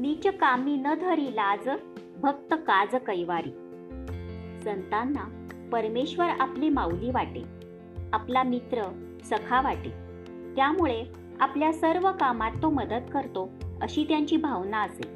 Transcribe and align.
नीच 0.00 0.26
कामी 0.26 0.76
न 0.76 0.94
धरी 0.94 1.26
लाज 1.30 1.68
भक्त 2.20 2.54
काज 2.54 2.94
कैवारी. 3.06 3.50
संतांना 4.64 5.24
परमेश्वर 5.72 6.28
आपली 6.40 6.68
माऊली 6.68 7.10
वाटे 7.10 7.42
आपला 8.12 8.42
मित्र 8.42 8.82
सखा 9.24 9.60
वाटे. 9.60 9.90
त्यामुळे 10.56 11.02
आपल्या 11.40 11.72
सर्व 11.72 12.10
कामात 12.12 12.52
तो 12.62 12.70
मदत 12.70 13.10
करतो 13.12 13.50
अशी 13.82 14.04
त्यांची 14.04 14.36
भावना 14.36 14.82
असे. 14.82 15.08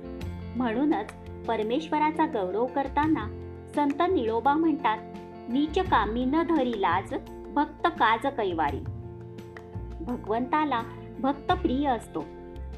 म्हणूनच 0.56 1.12
परमेश्वराचा 1.46 2.26
गौरव 2.26 2.66
करताना 2.66 3.26
संत 3.74 4.02
निळोबा 4.12 4.54
म्हणतात 4.54 4.98
नीच 5.48 5.78
कामी 5.78 6.24
न 6.24 6.42
धरी 6.42 6.80
लाज 6.80 7.14
भक्त 7.54 7.86
काज 7.86 8.26
कैवारी. 8.26 8.80
भगवंताला 10.00 10.82
भक्त 11.20 11.52
प्रिय 11.52 11.88
असतो 11.88 12.24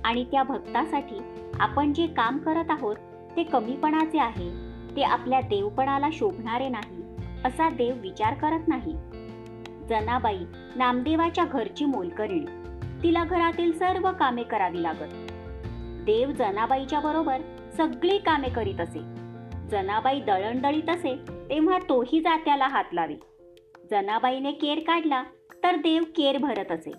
आणि 0.05 0.25
त्या 0.25 0.43
भक्तासाठी 0.43 1.19
आपण 1.61 1.93
जे 1.93 2.07
काम 2.07 2.39
करत 2.39 2.71
आहोत 2.71 2.97
ते 3.37 3.43
कमीपणाचे 3.43 4.19
आहे. 4.19 4.51
ते 4.97 5.03
आपल्या 5.03 5.41
देवपणाला 5.41 6.09
शोभणारे 6.13 6.69
नाही 6.69 7.03
असा 7.45 7.71
देव 7.71 7.95
विचार 8.01 8.35
करत 8.35 8.69
नाही. 8.69 8.93
जनाबाई 9.87 10.39
नामदेवाच्या 10.77 11.45
घरची 11.45 11.85
मोलकरीण 11.85 12.45
तिला 13.03 13.25
घरातील 13.25 13.73
सर्व 13.73 14.13
कामे 14.13 14.43
करावी 14.43 14.83
लागत. 14.83 15.31
देव 16.07 16.31
जनाबाईच्या 16.31 17.01
बरोबर 17.01 17.41
सगळी 17.77 18.19
कामे 18.19 18.49
करीत 18.49 18.81
असे. 18.81 19.01
जनाबाई 19.69 20.21
दळणदळीत 20.21 20.89
असे 20.89 21.17
तेव्हा 21.51 21.79
तोही 21.79 22.21
जात्याला 22.21 22.67
हात 22.67 22.85
लावे. 22.93 23.15
जनाबाईने 23.91 24.53
केर 24.53 24.79
काढला 24.79 25.23
तर 25.65 25.77
देव 25.77 26.03
केर 26.03 26.39
भरत 26.39 26.73
असे. 26.73 26.93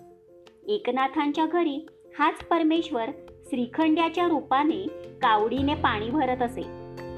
एकनाथांच्या 0.66 1.46
घरी 1.46 1.86
हाच 2.18 2.44
परमेश्वर 2.44 3.10
श्रीखंड्याच्या 3.50 4.26
रूपाने 4.28 4.86
कावडीने 5.22 5.74
पाणी 5.74 6.08
भरत 6.10 6.42
असे. 6.42 6.62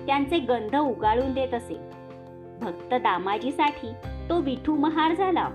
त्यांचे 0.06 0.38
गंध 0.38 0.76
उगाळून 0.76 1.32
देत 1.34 1.54
असे. 1.54 1.74
भक्त 2.60 2.94
दामाजीसाठी 2.94 3.92
तो 4.28 4.40
विठू 4.40 4.74
महार 4.74 5.14
झाला 5.14 5.48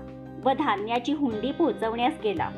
व 0.44 0.52
धान्याची 0.52 1.12
हुंडी 1.12 1.52
पोचवण्यास 1.52 2.14
गेला. 2.24 2.48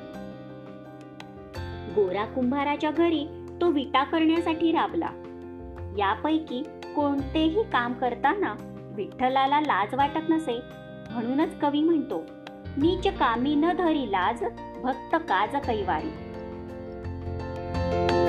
गोरा 1.97 2.25
कुंभाराच्या 2.25 2.91
घरी 2.91 3.25
तो 3.61 3.71
विटा 3.71 4.05
करण्यासाठी 4.05 4.73
राबला. 4.73 5.09
यापैकी 5.99 6.63
कोणतेही 6.97 7.63
काम 7.63 7.93
करताना 7.93 8.55
विठ्ठलाला 8.97 9.61
लाज 9.61 9.95
वाटत 9.95 10.29
नसे 10.29 10.61
म्हणूनच 11.11 11.59
कवी 11.61 11.83
म्हणतो 11.83 12.25
नीच 12.77 13.07
कामी 13.19 13.55
न 13.55 13.73
धरी 13.73 14.11
लाज 14.11 14.45
भक्त 14.83 15.15
काज 15.15 15.57
कैवारी. 15.67 16.11
thank 17.91 18.11
you 18.11 18.28